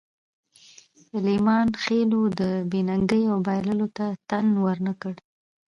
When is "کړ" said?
5.01-5.13